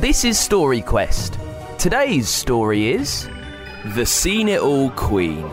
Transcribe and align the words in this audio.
This 0.00 0.24
is 0.24 0.38
Story 0.38 0.80
Quest. 0.80 1.40
Today's 1.76 2.28
story 2.28 2.90
is 2.92 3.28
The 3.96 4.06
Seen 4.06 4.46
It 4.46 4.60
All 4.60 4.90
Queen. 4.90 5.44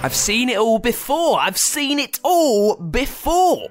I've 0.00 0.14
seen 0.14 0.48
it 0.48 0.58
all 0.58 0.78
before. 0.78 1.40
I've 1.40 1.58
seen 1.58 1.98
it 1.98 2.20
all 2.22 2.76
before. 2.76 3.68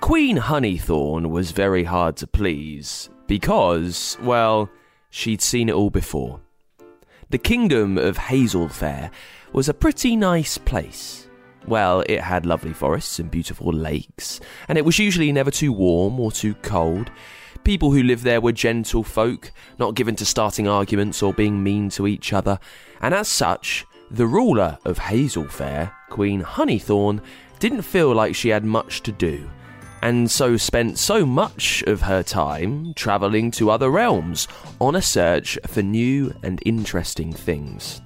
Queen 0.00 0.38
Honeythorn 0.38 1.28
was 1.28 1.50
very 1.50 1.84
hard 1.84 2.16
to 2.16 2.26
please 2.26 3.10
because, 3.26 4.16
well, 4.22 4.70
she'd 5.10 5.42
seen 5.42 5.68
it 5.68 5.74
all 5.74 5.90
before. 5.90 6.40
The 7.28 7.36
kingdom 7.36 7.98
of 7.98 8.16
Hazelfair 8.16 9.10
was 9.52 9.68
a 9.68 9.74
pretty 9.74 10.16
nice 10.16 10.56
place. 10.56 11.27
Well, 11.66 12.02
it 12.08 12.20
had 12.20 12.46
lovely 12.46 12.72
forests 12.72 13.18
and 13.18 13.30
beautiful 13.30 13.72
lakes, 13.72 14.40
and 14.68 14.78
it 14.78 14.84
was 14.84 14.98
usually 14.98 15.32
never 15.32 15.50
too 15.50 15.72
warm 15.72 16.18
or 16.18 16.32
too 16.32 16.54
cold. 16.54 17.10
People 17.64 17.92
who 17.92 18.02
lived 18.02 18.24
there 18.24 18.40
were 18.40 18.52
gentle 18.52 19.02
folk, 19.02 19.50
not 19.78 19.94
given 19.94 20.16
to 20.16 20.24
starting 20.24 20.66
arguments 20.66 21.22
or 21.22 21.34
being 21.34 21.62
mean 21.62 21.90
to 21.90 22.06
each 22.06 22.32
other, 22.32 22.58
and 23.02 23.14
as 23.14 23.28
such, 23.28 23.84
the 24.10 24.26
ruler 24.26 24.78
of 24.86 24.98
Hazelfair, 24.98 25.92
Queen 26.08 26.40
Honeythorn, 26.40 27.20
didn't 27.58 27.82
feel 27.82 28.14
like 28.14 28.34
she 28.34 28.48
had 28.48 28.64
much 28.64 29.02
to 29.02 29.12
do, 29.12 29.50
and 30.00 30.30
so 30.30 30.56
spent 30.56 30.98
so 30.98 31.26
much 31.26 31.82
of 31.86 32.00
her 32.00 32.22
time 32.22 32.94
travelling 32.94 33.50
to 33.50 33.70
other 33.70 33.90
realms 33.90 34.48
on 34.80 34.94
a 34.96 35.02
search 35.02 35.58
for 35.66 35.82
new 35.82 36.34
and 36.42 36.62
interesting 36.64 37.32
things. 37.32 38.00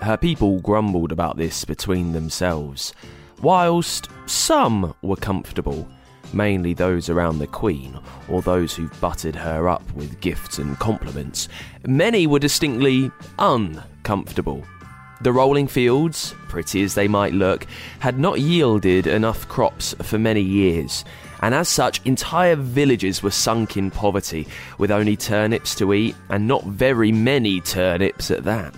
Her 0.00 0.16
people 0.16 0.60
grumbled 0.60 1.12
about 1.12 1.36
this 1.36 1.64
between 1.66 2.12
themselves, 2.12 2.94
whilst 3.42 4.08
some 4.24 4.94
were 5.02 5.16
comfortable, 5.16 5.86
mainly 6.32 6.72
those 6.72 7.10
around 7.10 7.38
the 7.38 7.46
Queen 7.46 7.98
or 8.26 8.40
those 8.40 8.74
who 8.74 8.88
buttered 9.00 9.36
her 9.36 9.68
up 9.68 9.82
with 9.92 10.20
gifts 10.20 10.58
and 10.58 10.78
compliments. 10.78 11.48
Many 11.86 12.26
were 12.26 12.38
distinctly 12.38 13.10
uncomfortable. 13.38 14.64
The 15.20 15.32
rolling 15.32 15.68
fields, 15.68 16.34
pretty 16.48 16.82
as 16.82 16.94
they 16.94 17.06
might 17.06 17.34
look, 17.34 17.66
had 17.98 18.18
not 18.18 18.40
yielded 18.40 19.06
enough 19.06 19.46
crops 19.48 19.94
for 20.02 20.18
many 20.18 20.40
years, 20.40 21.04
and 21.42 21.54
as 21.54 21.68
such, 21.68 22.00
entire 22.06 22.56
villages 22.56 23.22
were 23.22 23.30
sunk 23.30 23.76
in 23.76 23.90
poverty, 23.90 24.48
with 24.78 24.90
only 24.90 25.16
turnips 25.16 25.74
to 25.74 25.92
eat, 25.92 26.16
and 26.30 26.48
not 26.48 26.64
very 26.64 27.12
many 27.12 27.60
turnips 27.60 28.30
at 28.30 28.44
that. 28.44 28.74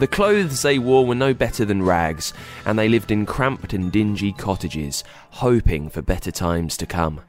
The 0.00 0.06
clothes 0.06 0.62
they 0.62 0.78
wore 0.78 1.04
were 1.04 1.14
no 1.14 1.34
better 1.34 1.66
than 1.66 1.82
rags, 1.82 2.32
and 2.64 2.78
they 2.78 2.88
lived 2.88 3.10
in 3.10 3.26
cramped 3.26 3.74
and 3.74 3.92
dingy 3.92 4.32
cottages, 4.32 5.04
hoping 5.28 5.90
for 5.90 6.00
better 6.00 6.30
times 6.30 6.78
to 6.78 6.86
come. 6.86 7.20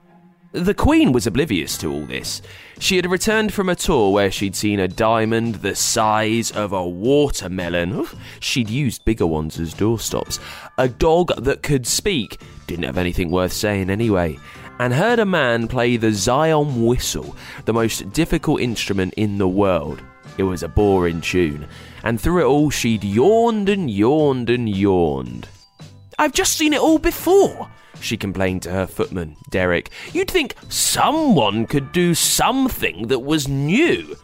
The 0.54 0.74
Queen 0.74 1.12
was 1.12 1.28
oblivious 1.28 1.78
to 1.80 1.92
all 1.92 2.06
this. 2.06 2.42
She 2.80 2.96
had 2.96 3.12
returned 3.12 3.52
from 3.54 3.68
a 3.68 3.76
tour 3.76 4.14
where 4.14 4.32
she'd 4.32 4.56
seen 4.56 4.80
a 4.80 4.88
diamond 4.88 5.56
the 5.56 5.76
size 5.76 6.50
of 6.52 6.72
a 6.72 6.88
watermelon. 6.88 8.08
She'd 8.40 8.70
used 8.70 9.04
bigger 9.04 9.28
ones 9.28 9.60
as 9.60 9.74
doorstops. 9.74 10.40
A 10.78 10.88
dog 10.88 11.34
that 11.44 11.64
could 11.64 11.86
speak, 11.86 12.40
didn't 12.68 12.86
have 12.86 12.98
anything 12.98 13.32
worth 13.32 13.52
saying 13.52 13.90
anyway, 13.90 14.40
and 14.80 14.94
heard 14.94 15.20
a 15.20 15.26
man 15.26 15.68
play 15.68 15.98
the 15.98 16.14
Zion 16.14 16.86
whistle, 16.86 17.36
the 17.66 17.74
most 17.74 18.14
difficult 18.14 18.62
instrument 18.62 19.14
in 19.18 19.40
the 19.40 19.50
world. 19.50 20.02
It 20.38 20.44
was 20.44 20.64
a 20.64 20.68
boring 20.68 21.22
tune, 21.22 21.68
and 22.04 22.20
through 22.20 22.42
it 22.42 22.46
all 22.46 22.70
she'd 22.70 23.04
yawned 23.04 23.70
and 23.70 23.90
yawned 23.90 24.50
and 24.50 24.70
yawned. 24.70 25.48
I've 26.18 26.34
just 26.34 26.56
seen 26.56 26.74
it 26.74 26.82
all 26.82 27.00
before, 27.00 27.70
she 28.02 28.18
complained 28.18 28.64
to 28.64 28.72
her 28.72 28.88
footman, 28.88 29.36
Derek. 29.50 29.92
You'd 30.14 30.32
think 30.32 30.56
someone 30.70 31.66
could 31.68 31.92
do 31.92 32.14
something 32.14 33.08
that 33.08 33.20
was 33.20 33.48
new. 33.48 34.16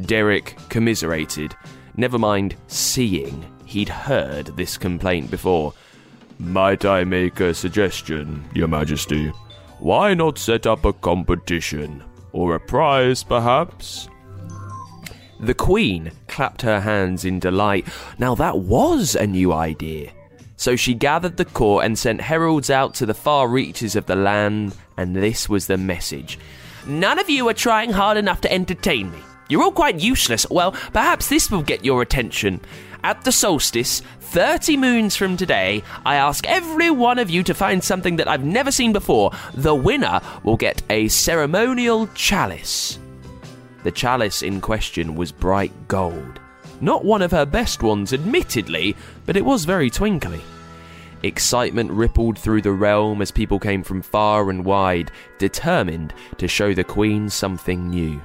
Derek 0.00 0.56
commiserated. 0.68 1.54
Never 1.96 2.18
mind 2.18 2.56
seeing, 2.66 3.44
he'd 3.64 3.88
heard 3.88 4.46
this 4.56 4.76
complaint 4.76 5.30
before. 5.30 5.72
Might 6.38 6.84
I 6.84 7.04
make 7.04 7.40
a 7.40 7.54
suggestion, 7.54 8.44
Your 8.54 8.68
Majesty? 8.68 9.28
Why 9.78 10.14
not 10.14 10.38
set 10.38 10.66
up 10.66 10.84
a 10.84 10.92
competition? 10.92 12.02
Or 12.32 12.56
a 12.56 12.60
prize, 12.60 13.22
perhaps? 13.22 14.08
The 15.44 15.52
Queen 15.52 16.10
clapped 16.26 16.62
her 16.62 16.80
hands 16.80 17.26
in 17.26 17.38
delight. 17.38 17.86
Now 18.18 18.34
that 18.36 18.60
was 18.60 19.14
a 19.14 19.26
new 19.26 19.52
idea. 19.52 20.10
So 20.56 20.74
she 20.74 20.94
gathered 20.94 21.36
the 21.36 21.44
court 21.44 21.84
and 21.84 21.98
sent 21.98 22.22
heralds 22.22 22.70
out 22.70 22.94
to 22.94 23.04
the 23.04 23.12
far 23.12 23.46
reaches 23.46 23.94
of 23.94 24.06
the 24.06 24.16
land, 24.16 24.74
and 24.96 25.14
this 25.14 25.46
was 25.46 25.66
the 25.66 25.76
message 25.76 26.38
None 26.86 27.18
of 27.18 27.28
you 27.28 27.46
are 27.50 27.54
trying 27.54 27.92
hard 27.92 28.16
enough 28.16 28.40
to 28.42 28.52
entertain 28.52 29.10
me. 29.10 29.18
You're 29.50 29.62
all 29.62 29.72
quite 29.72 30.00
useless. 30.00 30.48
Well, 30.50 30.72
perhaps 30.72 31.28
this 31.28 31.50
will 31.50 31.62
get 31.62 31.84
your 31.84 32.00
attention. 32.00 32.62
At 33.02 33.24
the 33.24 33.32
solstice, 33.32 34.00
30 34.20 34.78
moons 34.78 35.14
from 35.14 35.36
today, 35.36 35.82
I 36.06 36.14
ask 36.14 36.46
every 36.46 36.90
one 36.90 37.18
of 37.18 37.28
you 37.28 37.42
to 37.42 37.52
find 37.52 37.84
something 37.84 38.16
that 38.16 38.28
I've 38.28 38.44
never 38.44 38.70
seen 38.70 38.94
before. 38.94 39.32
The 39.52 39.74
winner 39.74 40.22
will 40.42 40.56
get 40.56 40.82
a 40.88 41.08
ceremonial 41.08 42.06
chalice. 42.14 42.98
The 43.84 43.92
chalice 43.92 44.42
in 44.42 44.60
question 44.60 45.14
was 45.14 45.30
bright 45.30 45.88
gold. 45.88 46.40
Not 46.80 47.04
one 47.04 47.22
of 47.22 47.30
her 47.30 47.46
best 47.46 47.82
ones, 47.82 48.12
admittedly, 48.12 48.96
but 49.26 49.36
it 49.36 49.44
was 49.44 49.64
very 49.64 49.90
twinkly. 49.90 50.40
Excitement 51.22 51.90
rippled 51.90 52.38
through 52.38 52.62
the 52.62 52.72
realm 52.72 53.22
as 53.22 53.30
people 53.30 53.58
came 53.58 53.82
from 53.82 54.02
far 54.02 54.50
and 54.50 54.64
wide, 54.64 55.10
determined 55.38 56.12
to 56.38 56.48
show 56.48 56.74
the 56.74 56.84
Queen 56.84 57.28
something 57.28 57.88
new. 57.90 58.20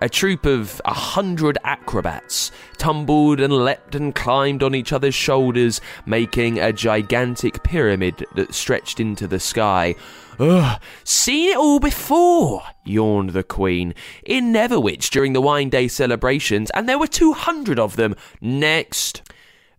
A 0.00 0.08
troop 0.08 0.44
of 0.44 0.80
a 0.84 0.92
hundred 0.92 1.56
acrobats 1.64 2.52
tumbled 2.76 3.40
and 3.40 3.52
leapt 3.52 3.94
and 3.94 4.14
climbed 4.14 4.62
on 4.62 4.74
each 4.74 4.92
other's 4.92 5.14
shoulders, 5.14 5.80
making 6.04 6.58
a 6.58 6.72
gigantic 6.72 7.62
pyramid 7.62 8.26
that 8.34 8.54
stretched 8.54 9.00
into 9.00 9.26
the 9.26 9.40
sky. 9.40 9.94
Ugh, 10.38 10.80
seen 11.02 11.50
it 11.50 11.56
all 11.56 11.80
before, 11.80 12.62
yawned 12.84 13.30
the 13.30 13.42
Queen. 13.42 13.94
In 14.24 14.52
Netherwich 14.52 15.08
during 15.08 15.32
the 15.32 15.40
Wine 15.40 15.70
Day 15.70 15.88
celebrations, 15.88 16.70
and 16.70 16.86
there 16.86 16.98
were 16.98 17.06
two 17.06 17.32
hundred 17.32 17.78
of 17.78 17.96
them. 17.96 18.14
Next. 18.40 19.22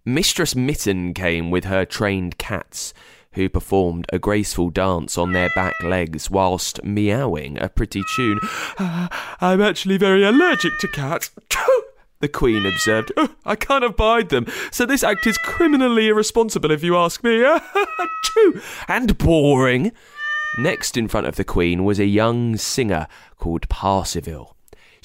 Mistress 0.04 0.56
Mitten 0.56 1.14
came 1.14 1.52
with 1.52 1.66
her 1.66 1.84
trained 1.84 2.38
cats, 2.38 2.94
who 3.38 3.48
performed 3.48 4.06
a 4.12 4.20
graceful 4.20 4.70
dance 4.70 5.18
on 5.18 5.31
their 5.31 5.50
back 5.56 5.81
legs 5.81 6.30
whilst 6.30 6.84
meowing 6.84 7.58
a 7.62 7.70
pretty 7.70 8.02
tune. 8.16 8.40
Ah, 8.80 9.38
I'm 9.40 9.62
actually 9.62 9.98
very 9.98 10.24
allergic 10.24 10.78
to 10.80 10.88
cats. 10.90 11.31
The 12.20 12.28
Queen 12.28 12.66
observed, 12.66 13.12
oh, 13.16 13.36
I 13.46 13.56
can't 13.56 13.84
abide 13.84 14.30
them, 14.30 14.48
so 14.72 14.88
this 14.88 15.03
act 15.03 15.28
is 15.28 15.38
criminally 15.38 16.08
irresponsible 16.08 16.72
if 16.72 16.84
you 16.84 16.98
ask 16.98 17.24
me. 17.24 17.46
and 18.88 19.16
boring. 19.20 19.92
Next 20.58 20.98
in 20.98 21.08
front 21.08 21.28
of 21.28 21.36
the 21.36 21.44
Queen 21.44 21.84
was 21.84 22.00
a 22.00 22.06
young 22.06 22.58
singer 22.58 23.06
called 23.38 23.69
Parsifal. 23.69 24.56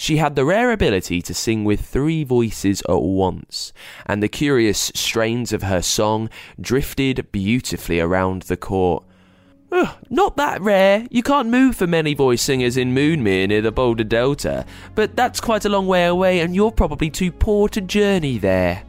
She 0.03 0.17
had 0.17 0.35
the 0.35 0.45
rare 0.45 0.73
ability 0.73 1.23
to 1.23 1.33
sing 1.33 1.63
with 1.63 1.87
three 1.87 2.25
voices 2.25 2.83
at 2.89 3.03
once, 3.03 3.73
and 4.05 4.21
the 4.21 4.27
curious 4.27 4.91
strains 4.97 5.53
of 5.53 5.63
her 5.63 5.81
song 5.81 6.29
drifted 6.61 7.31
beautifully 7.31 8.01
around 8.01 8.43
the 8.43 8.57
court. 8.57 9.05
Ugh, 9.71 9.95
not 10.11 10.37
that 10.37 10.61
rare. 10.61 11.07
You 11.13 11.23
can't 11.23 11.51
move 11.51 11.77
for 11.77 11.87
many 11.87 12.15
voice 12.15 12.43
singers 12.43 12.77
in 12.77 12.93
Moonmere 12.93 13.47
near 13.47 13.63
the 13.63 13.71
Boulder 13.71 14.03
Delta, 14.03 14.67
but 14.97 15.15
that's 15.15 15.41
quite 15.41 15.65
a 15.67 15.69
long 15.69 15.87
way 15.87 16.07
away, 16.07 16.41
and 16.41 16.53
you're 16.53 16.73
probably 16.73 17.09
too 17.09 17.31
poor 17.31 17.69
to 17.69 17.81
journey 17.81 18.39
there. 18.39 18.83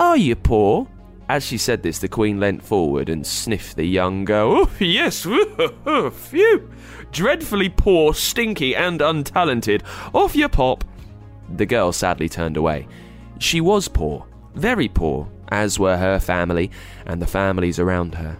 Are 0.00 0.16
you 0.16 0.34
poor? 0.34 0.88
As 1.28 1.44
she 1.44 1.58
said 1.58 1.82
this, 1.82 1.98
the 1.98 2.08
Queen 2.08 2.38
leant 2.38 2.62
forward 2.62 3.08
and 3.08 3.26
sniffed 3.26 3.76
the 3.76 3.84
young 3.84 4.24
girl. 4.24 4.52
Oh, 4.52 4.70
yes, 4.78 5.22
phew! 5.22 6.70
Dreadfully 7.10 7.68
poor, 7.68 8.14
stinky, 8.14 8.76
and 8.76 9.00
untalented. 9.00 9.82
Off 10.14 10.36
you 10.36 10.48
pop! 10.48 10.84
The 11.56 11.66
girl 11.66 11.92
sadly 11.92 12.28
turned 12.28 12.56
away. 12.56 12.86
She 13.38 13.60
was 13.60 13.88
poor, 13.88 14.26
very 14.54 14.88
poor, 14.88 15.28
as 15.48 15.78
were 15.78 15.96
her 15.96 16.20
family 16.20 16.70
and 17.06 17.20
the 17.20 17.26
families 17.26 17.78
around 17.78 18.14
her. 18.14 18.36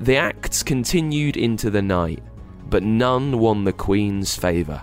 The 0.00 0.16
acts 0.16 0.62
continued 0.62 1.36
into 1.36 1.70
the 1.70 1.82
night, 1.82 2.22
but 2.70 2.84
none 2.84 3.38
won 3.38 3.64
the 3.64 3.72
Queen's 3.72 4.36
favour. 4.36 4.80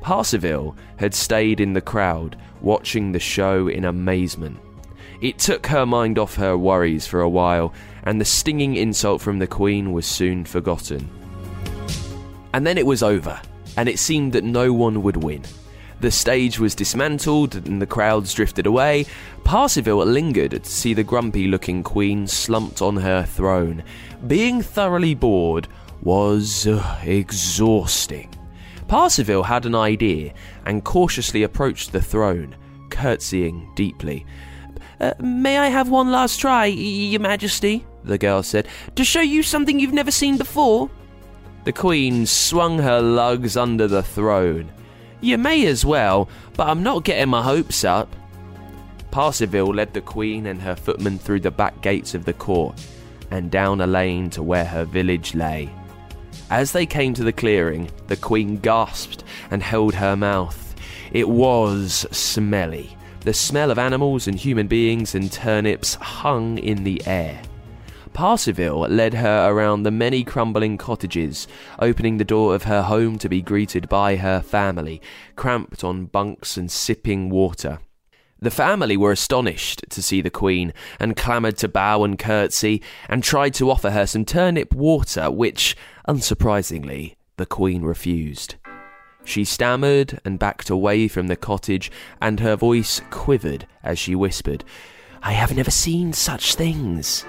Parsifal 0.00 0.76
had 0.96 1.14
stayed 1.14 1.60
in 1.60 1.72
the 1.72 1.80
crowd, 1.80 2.36
watching 2.60 3.10
the 3.10 3.18
show 3.18 3.66
in 3.66 3.84
amazement. 3.84 4.58
It 5.20 5.38
took 5.38 5.66
her 5.66 5.84
mind 5.84 6.18
off 6.18 6.36
her 6.36 6.56
worries 6.56 7.06
for 7.06 7.20
a 7.20 7.28
while, 7.28 7.72
and 8.04 8.20
the 8.20 8.24
stinging 8.24 8.76
insult 8.76 9.20
from 9.20 9.38
the 9.38 9.46
Queen 9.46 9.92
was 9.92 10.06
soon 10.06 10.44
forgotten. 10.44 11.10
And 12.52 12.66
then 12.66 12.78
it 12.78 12.86
was 12.86 13.02
over, 13.02 13.40
and 13.76 13.88
it 13.88 13.98
seemed 13.98 14.32
that 14.32 14.44
no 14.44 14.72
one 14.72 15.02
would 15.02 15.16
win. 15.16 15.42
The 16.00 16.10
stage 16.12 16.60
was 16.60 16.76
dismantled 16.76 17.56
and 17.56 17.82
the 17.82 17.86
crowds 17.86 18.32
drifted 18.32 18.66
away. 18.66 19.06
Parsifal 19.42 20.04
lingered 20.06 20.52
to 20.52 20.70
see 20.70 20.94
the 20.94 21.02
grumpy 21.02 21.48
looking 21.48 21.82
queen 21.82 22.28
slumped 22.28 22.80
on 22.80 22.96
her 22.96 23.24
throne. 23.24 23.82
Being 24.28 24.62
thoroughly 24.62 25.14
bored 25.14 25.66
was 26.00 26.68
uh, 26.68 27.00
exhausting. 27.02 28.32
Parsifal 28.86 29.42
had 29.42 29.66
an 29.66 29.74
idea 29.74 30.34
and 30.66 30.84
cautiously 30.84 31.42
approached 31.42 31.90
the 31.90 32.00
throne, 32.00 32.54
curtsying 32.90 33.68
deeply. 33.74 34.24
Uh, 35.00 35.14
may 35.20 35.58
I 35.58 35.68
have 35.68 35.88
one 35.88 36.10
last 36.10 36.38
try, 36.38 36.66
Your 36.66 37.20
Majesty? 37.20 37.84
the 38.04 38.18
girl 38.18 38.42
said, 38.42 38.66
to 38.96 39.04
show 39.04 39.20
you 39.20 39.42
something 39.42 39.78
you've 39.78 39.92
never 39.92 40.10
seen 40.10 40.38
before. 40.38 40.90
The 41.64 41.72
Queen 41.72 42.26
swung 42.26 42.78
her 42.78 43.00
lugs 43.00 43.56
under 43.56 43.86
the 43.86 44.02
throne. 44.02 44.72
You 45.20 45.36
may 45.38 45.66
as 45.66 45.84
well, 45.84 46.28
but 46.54 46.68
I'm 46.68 46.82
not 46.82 47.04
getting 47.04 47.28
my 47.28 47.42
hopes 47.42 47.84
up. 47.84 48.14
Parsifal 49.10 49.74
led 49.74 49.92
the 49.92 50.00
Queen 50.00 50.46
and 50.46 50.60
her 50.62 50.76
footmen 50.76 51.18
through 51.18 51.40
the 51.40 51.50
back 51.50 51.80
gates 51.82 52.14
of 52.14 52.24
the 52.24 52.32
court 52.32 52.80
and 53.30 53.50
down 53.50 53.80
a 53.80 53.86
lane 53.86 54.30
to 54.30 54.42
where 54.42 54.64
her 54.64 54.84
village 54.84 55.34
lay. 55.34 55.70
As 56.50 56.72
they 56.72 56.86
came 56.86 57.12
to 57.14 57.24
the 57.24 57.32
clearing, 57.32 57.90
the 58.06 58.16
Queen 58.16 58.56
gasped 58.56 59.24
and 59.50 59.62
held 59.62 59.94
her 59.94 60.16
mouth. 60.16 60.74
It 61.12 61.28
was 61.28 62.06
smelly. 62.10 62.96
The 63.20 63.34
smell 63.34 63.70
of 63.70 63.78
animals 63.78 64.26
and 64.28 64.38
human 64.38 64.68
beings 64.68 65.14
and 65.14 65.30
turnips 65.30 65.94
hung 65.94 66.58
in 66.58 66.84
the 66.84 67.02
air. 67.06 67.42
Parsifal 68.12 68.80
led 68.88 69.14
her 69.14 69.48
around 69.50 69.82
the 69.82 69.90
many 69.90 70.24
crumbling 70.24 70.78
cottages, 70.78 71.46
opening 71.78 72.16
the 72.16 72.24
door 72.24 72.54
of 72.54 72.64
her 72.64 72.82
home 72.82 73.18
to 73.18 73.28
be 73.28 73.42
greeted 73.42 73.88
by 73.88 74.16
her 74.16 74.40
family, 74.40 75.02
cramped 75.36 75.84
on 75.84 76.06
bunks 76.06 76.56
and 76.56 76.70
sipping 76.70 77.28
water. 77.28 77.80
The 78.40 78.50
family 78.50 78.96
were 78.96 79.12
astonished 79.12 79.84
to 79.90 80.00
see 80.00 80.20
the 80.20 80.30
Queen, 80.30 80.72
and 81.00 81.16
clamoured 81.16 81.56
to 81.58 81.68
bow 81.68 82.04
and 82.04 82.18
curtsy, 82.18 82.82
and 83.08 83.22
tried 83.22 83.54
to 83.54 83.70
offer 83.70 83.90
her 83.90 84.06
some 84.06 84.24
turnip 84.24 84.74
water, 84.74 85.30
which, 85.30 85.76
unsurprisingly, 86.08 87.16
the 87.36 87.46
Queen 87.46 87.82
refused. 87.82 88.54
She 89.28 89.44
stammered 89.44 90.22
and 90.24 90.38
backed 90.38 90.70
away 90.70 91.06
from 91.06 91.26
the 91.26 91.36
cottage, 91.36 91.90
and 92.18 92.40
her 92.40 92.56
voice 92.56 93.02
quivered 93.10 93.66
as 93.84 93.98
she 93.98 94.14
whispered, 94.14 94.64
I 95.22 95.32
have 95.32 95.54
never 95.54 95.70
seen 95.70 96.14
such 96.14 96.54
things. 96.54 97.26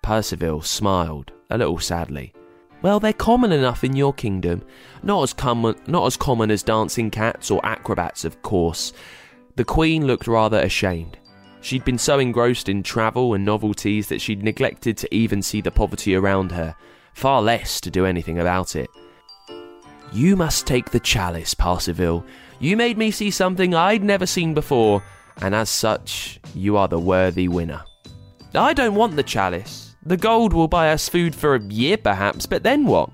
Parsifal 0.00 0.62
smiled, 0.62 1.32
a 1.50 1.58
little 1.58 1.80
sadly. 1.80 2.34
Well, 2.82 3.00
they're 3.00 3.12
common 3.12 3.50
enough 3.50 3.82
in 3.82 3.96
your 3.96 4.14
kingdom. 4.14 4.62
Not 5.02 5.24
as 5.24 5.32
common 5.32 5.74
not 5.88 6.06
as 6.06 6.16
common 6.16 6.52
as 6.52 6.62
dancing 6.62 7.10
cats 7.10 7.50
or 7.50 7.66
acrobats, 7.66 8.24
of 8.24 8.40
course. 8.42 8.92
The 9.56 9.64
Queen 9.64 10.06
looked 10.06 10.28
rather 10.28 10.60
ashamed. 10.60 11.18
She'd 11.60 11.84
been 11.84 11.98
so 11.98 12.20
engrossed 12.20 12.68
in 12.68 12.84
travel 12.84 13.34
and 13.34 13.44
novelties 13.44 14.06
that 14.06 14.20
she'd 14.20 14.44
neglected 14.44 14.96
to 14.98 15.12
even 15.12 15.42
see 15.42 15.62
the 15.62 15.72
poverty 15.72 16.14
around 16.14 16.52
her, 16.52 16.76
far 17.12 17.42
less 17.42 17.80
to 17.80 17.90
do 17.90 18.06
anything 18.06 18.38
about 18.38 18.76
it. 18.76 18.88
You 20.12 20.36
must 20.36 20.66
take 20.66 20.90
the 20.90 21.00
chalice, 21.00 21.54
Parsifal. 21.54 22.24
You 22.60 22.76
made 22.76 22.96
me 22.96 23.10
see 23.10 23.30
something 23.30 23.74
I'd 23.74 24.02
never 24.02 24.26
seen 24.26 24.54
before, 24.54 25.02
and 25.40 25.54
as 25.54 25.68
such, 25.68 26.40
you 26.54 26.76
are 26.76 26.88
the 26.88 26.98
worthy 26.98 27.46
winner. 27.46 27.82
I 28.54 28.72
don't 28.72 28.94
want 28.94 29.16
the 29.16 29.22
chalice. 29.22 29.94
The 30.02 30.16
gold 30.16 30.52
will 30.52 30.68
buy 30.68 30.90
us 30.92 31.08
food 31.08 31.34
for 31.34 31.54
a 31.54 31.62
year, 31.62 31.98
perhaps, 31.98 32.46
but 32.46 32.62
then 32.62 32.86
what? 32.86 33.10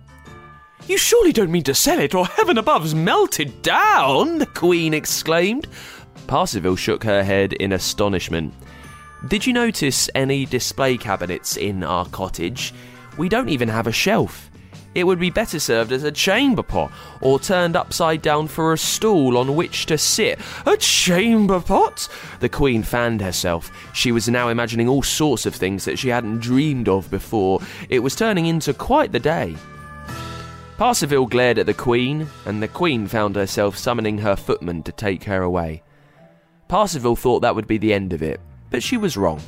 You 0.87 0.97
surely 0.97 1.33
don't 1.33 1.51
mean 1.51 1.65
to 1.65 1.75
sell 1.75 1.99
it, 1.99 2.15
or 2.15 2.27
heaven 2.27 2.59
above's 2.59 2.95
melted 2.95 3.63
down! 3.63 4.39
the 4.39 4.47
Queen 4.47 4.95
exclaimed. 4.95 5.67
Parsifal 6.27 6.77
shook 6.77 7.03
her 7.05 7.25
head 7.25 7.55
in 7.55 7.73
astonishment. 7.73 8.55
Did 9.29 9.47
you 9.47 9.53
notice 9.53 10.09
any 10.15 10.47
display 10.47 10.97
cabinets 10.97 11.57
in 11.57 11.83
our 11.83 12.07
cottage? 12.07 12.73
We 13.17 13.29
don't 13.29 13.49
even 13.49 13.69
have 13.69 13.87
a 13.87 13.93
shelf. 13.93 14.51
It 14.95 15.05
would 15.05 15.19
be 15.19 15.31
better 15.31 15.59
served 15.59 15.93
as 15.93 16.05
a 16.05 16.13
chamber 16.13 16.63
pot, 16.63 16.93
or 17.21 17.39
turned 17.39 17.77
upside 17.77 18.23
down 18.23 18.49
for 18.49 18.73
a 18.73 18.79
stool 18.79 19.37
on 19.37 19.57
which 19.57 19.87
to 19.87 19.99
sit. 19.99 20.39
A 20.67 20.77
chamber 20.77 21.61
pot? 21.61 22.09
The 22.41 22.49
Queen 22.49 22.83
fanned 22.83 23.21
herself. 23.21 23.71
She 23.93 24.13
was 24.13 24.29
now 24.29 24.49
imagining 24.49 24.89
all 24.89 25.03
sorts 25.03 25.47
of 25.47 25.55
things 25.55 25.85
that 25.85 25.99
she 25.99 26.09
hadn't 26.09 26.41
dreamed 26.41 26.89
of 26.89 27.11
before. 27.11 27.61
It 27.89 28.01
was 28.01 28.15
turning 28.15 28.47
into 28.47 28.73
quite 28.73 29.13
the 29.13 29.21
day. 29.21 29.57
Parsifal 30.77 31.27
glared 31.27 31.59
at 31.59 31.67
the 31.67 31.75
Queen, 31.75 32.29
and 32.47 32.63
the 32.63 32.69
Queen 32.69 33.07
found 33.07 33.37
herself 33.37 33.77
summoning 33.77 34.19
her 34.19 34.37
footman 34.37 34.83
to 34.85 34.93
take 34.93 35.25
her 35.25 35.43
away. 35.43 35.83
Parsifal 36.69 37.17
thought 37.17 37.41
that 37.41 37.55
would 37.55 37.67
be 37.67 37.79
the 37.79 37.95
end 37.95 38.13
of 38.13 38.23
it, 38.23 38.41
but 38.71 38.83
she 38.83 38.97
was 38.97 39.17
wrong. 39.17 39.41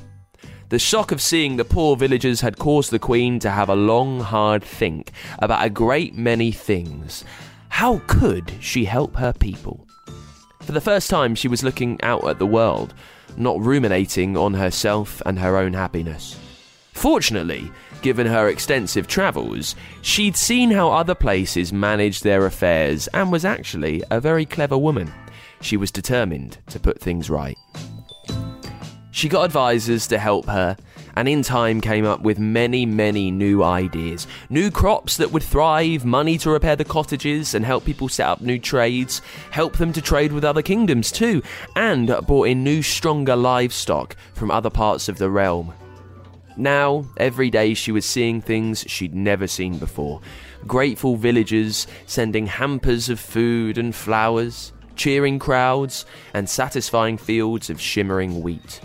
The 0.69 0.79
shock 0.81 1.13
of 1.13 1.23
seeing 1.23 1.57
the 1.57 1.65
poor 1.65 1.95
villagers 1.97 2.41
had 2.41 2.59
caused 2.59 2.91
the 2.91 2.99
Queen 2.99 3.39
to 3.39 3.51
have 3.51 3.69
a 3.69 3.77
long, 3.77 4.19
hard 4.19 4.65
think 4.65 5.13
about 5.39 5.65
a 5.65 5.71
great 5.71 6.17
many 6.17 6.51
things. 6.51 7.25
How 7.69 8.01
could 8.09 8.53
she 8.61 8.85
help 8.85 9.15
her 9.15 9.33
people? 9.33 9.87
For 10.63 10.73
the 10.73 10.81
first 10.81 11.09
time, 11.09 11.37
she 11.37 11.47
was 11.47 11.63
looking 11.63 12.01
out 12.03 12.27
at 12.27 12.41
the 12.41 12.47
world, 12.47 12.95
not 13.37 13.61
ruminating 13.61 14.37
on 14.37 14.55
herself 14.55 15.23
and 15.25 15.39
her 15.39 15.57
own 15.57 15.73
happiness. 15.73 16.37
Fortunately, 16.95 17.71
given 18.03 18.27
her 18.27 18.49
extensive 18.49 19.07
travels, 19.07 19.77
she'd 20.03 20.37
seen 20.37 20.73
how 20.73 20.91
other 20.91 21.15
places 21.15 21.73
managed 21.73 22.25
their 22.25 22.45
affairs 22.45 23.07
and 23.15 23.31
was 23.31 23.45
actually 23.45 24.03
a 24.11 24.21
very 24.21 24.45
clever 24.45 24.77
woman. 24.77 25.13
She 25.61 25.77
was 25.77 25.93
determined 25.93 26.59
to 26.71 26.81
put 26.81 27.01
things 27.01 27.31
right. 27.31 27.57
She 29.17 29.31
got 29.31 29.47
advisors 29.47 30.07
to 30.09 30.19
help 30.19 30.45
her, 30.45 30.77
and 31.17 31.27
in 31.27 31.41
time 31.41 31.81
came 31.81 32.05
up 32.05 32.21
with 32.21 32.39
many, 32.39 32.85
many 32.85 33.31
new 33.31 33.63
ideas. 33.63 34.27
New 34.51 34.71
crops 34.71 35.17
that 35.17 35.33
would 35.33 35.43
thrive, 35.43 36.05
money 36.05 36.37
to 36.37 36.51
repair 36.51 36.77
the 36.77 36.85
cottages 36.85 37.55
and 37.55 37.65
help 37.65 37.87
people 37.87 38.11
set 38.11 38.27
up 38.27 38.43
new 38.43 38.59
trades, 38.59 39.23
help 39.53 39.79
them 39.79 39.91
to 39.95 40.03
trade 40.03 40.33
with 40.33 40.45
other 40.45 40.61
kingdoms 40.61 41.11
too, 41.11 41.43
and 41.77 42.15
brought 42.27 42.49
in 42.49 42.63
new, 42.63 42.83
stronger 42.83 43.35
livestock 43.35 44.17
from 44.35 44.51
other 44.51 44.69
parts 44.69 45.09
of 45.09 45.17
the 45.17 45.31
realm. 45.31 45.73
Now, 46.59 47.07
every 47.17 47.49
day 47.49 47.73
she 47.73 47.93
was 47.93 48.05
seeing 48.05 48.43
things 48.43 48.85
she'd 48.87 49.15
never 49.15 49.47
seen 49.47 49.79
before. 49.79 50.21
Grateful 50.67 51.17
villagers 51.17 51.87
sending 52.05 52.47
hampers 52.49 53.09
of 53.09 53.19
food 53.19 53.79
and 53.79 53.95
flowers, 53.95 54.75
cheering 54.95 55.39
crowds, 55.39 56.05
and 56.35 56.47
satisfying 56.51 57.17
fields 57.17 57.71
of 57.71 57.81
shimmering 57.81 58.43
wheat. 58.43 58.83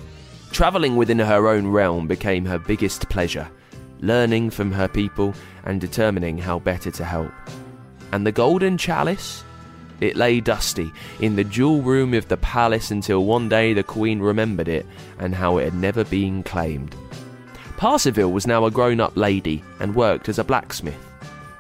Travelling 0.52 0.98
within 0.98 1.20
her 1.20 1.48
own 1.48 1.68
realm 1.68 2.08
became 2.08 2.46
her 2.46 2.60
biggest 2.60 3.08
pleasure, 3.10 3.50
learning 4.02 4.50
from 4.50 4.72
her 4.72 4.88
people 4.88 5.34
and 5.64 5.80
determining 5.80 6.38
how 6.38 6.60
better 6.60 6.92
to 6.92 7.06
help. 7.06 7.32
And 8.12 8.28
the 8.28 8.32
golden 8.32 8.78
chalice? 8.78 9.44
It 10.02 10.18
lay 10.18 10.42
dusty 10.42 10.92
in 11.20 11.36
the 11.36 11.44
jewel 11.44 11.82
room 11.82 12.14
of 12.14 12.28
the 12.28 12.38
palace 12.38 12.92
until 12.92 13.24
one 13.24 13.48
day 13.48 13.74
the 13.74 13.84
Queen 13.84 14.20
remembered 14.20 14.68
it 14.68 14.86
and 15.20 15.34
how 15.34 15.58
it 15.58 15.66
had 15.66 15.76
never 15.76 16.04
been 16.04 16.44
claimed. 16.44 16.96
Parsifal 17.78 18.32
was 18.32 18.46
now 18.46 18.66
a 18.66 18.72
grown 18.72 19.00
up 19.00 19.16
lady 19.16 19.64
and 19.80 19.96
worked 19.96 20.28
as 20.28 20.38
a 20.38 20.44
blacksmith. 20.44 21.08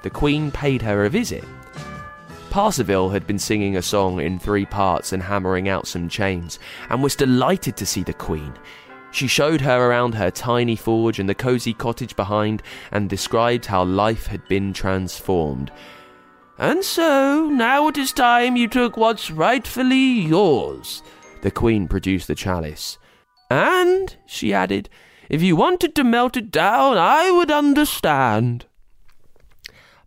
The 0.03 0.09
Queen 0.09 0.51
paid 0.51 0.81
her 0.81 1.05
a 1.05 1.09
visit. 1.09 1.43
Parsifal 2.51 3.09
had 3.09 3.25
been 3.25 3.39
singing 3.39 3.77
a 3.77 3.81
song 3.81 4.19
in 4.19 4.37
three 4.37 4.65
parts 4.65 5.13
and 5.13 5.23
hammering 5.23 5.69
out 5.69 5.87
some 5.87 6.09
chains, 6.09 6.59
and 6.89 7.01
was 7.01 7.15
delighted 7.15 7.77
to 7.77 7.85
see 7.85 8.03
the 8.03 8.11
Queen. 8.11 8.53
She 9.11 9.27
showed 9.27 9.61
her 9.61 9.89
around 9.89 10.15
her 10.15 10.31
tiny 10.31 10.77
forge 10.77 11.19
and 11.19 11.27
the 11.27 11.35
cosy 11.35 11.73
cottage 11.73 12.15
behind 12.15 12.63
and 12.91 13.09
described 13.09 13.65
how 13.65 13.83
life 13.83 14.27
had 14.27 14.47
been 14.47 14.71
transformed. 14.71 15.71
And 16.57 16.83
so, 16.83 17.49
now 17.49 17.89
it 17.89 17.97
is 17.97 18.13
time 18.13 18.55
you 18.55 18.67
took 18.67 18.95
what's 18.95 19.29
rightfully 19.29 19.97
yours. 19.97 21.03
The 21.41 21.51
Queen 21.51 21.87
produced 21.87 22.27
the 22.27 22.35
chalice. 22.35 22.97
And, 23.49 24.15
she 24.25 24.53
added, 24.53 24.89
if 25.27 25.41
you 25.41 25.55
wanted 25.55 25.93
to 25.95 26.03
melt 26.03 26.37
it 26.37 26.51
down, 26.51 26.97
I 26.97 27.31
would 27.31 27.51
understand. 27.51 28.65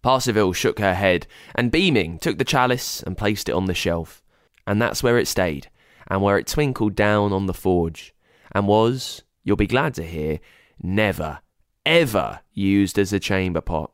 Parsifal 0.01 0.53
shook 0.55 0.79
her 0.79 0.95
head 0.95 1.27
and, 1.55 1.71
beaming, 1.71 2.19
took 2.19 2.39
the 2.39 2.45
chalice 2.45 3.03
and 3.03 3.19
placed 3.19 3.49
it 3.49 3.55
on 3.55 3.67
the 3.67 3.75
shelf. 3.75 4.23
And 4.67 4.81
that's 4.81 5.03
where 5.03 5.19
it 5.19 5.29
stayed, 5.29 5.69
and 6.09 6.23
where 6.23 6.39
it 6.39 6.47
twinkled 6.47 6.95
down 6.95 7.33
on 7.33 7.47
the 7.47 7.55
forge 7.55 8.14
and 8.55 8.67
was, 8.69 9.23
you'll 9.43 9.57
be 9.57 9.67
glad 9.67 9.95
to 9.95 10.03
hear, 10.03 10.41
never, 10.83 11.41
ever 11.85 12.41
used 12.53 12.99
as 12.99 13.13
a 13.13 13.21
chamber 13.21 13.61
pot. 13.61 13.91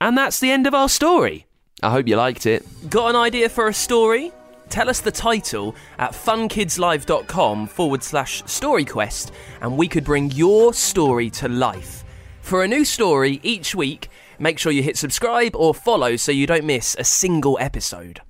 And 0.00 0.18
that's 0.18 0.40
the 0.40 0.50
end 0.50 0.66
of 0.66 0.74
our 0.74 0.88
story. 0.88 1.46
I 1.82 1.90
hope 1.90 2.06
you 2.06 2.16
liked 2.16 2.46
it. 2.46 2.64
Got 2.90 3.10
an 3.10 3.16
idea 3.16 3.48
for 3.48 3.68
a 3.68 3.74
story? 3.74 4.32
Tell 4.68 4.88
us 4.88 5.00
the 5.00 5.10
title 5.10 5.74
at 5.98 6.12
funkidslive.com 6.12 7.66
forward 7.66 8.02
slash 8.02 8.42
storyquest, 8.44 9.30
and 9.60 9.76
we 9.76 9.88
could 9.88 10.04
bring 10.04 10.30
your 10.30 10.72
story 10.72 11.30
to 11.30 11.48
life. 11.48 12.04
For 12.40 12.62
a 12.62 12.68
new 12.68 12.84
story 12.84 13.40
each 13.42 13.74
week, 13.74 14.08
make 14.38 14.58
sure 14.58 14.72
you 14.72 14.82
hit 14.82 14.96
subscribe 14.96 15.54
or 15.54 15.74
follow 15.74 16.16
so 16.16 16.32
you 16.32 16.46
don't 16.46 16.64
miss 16.64 16.96
a 16.98 17.04
single 17.04 17.58
episode. 17.60 18.20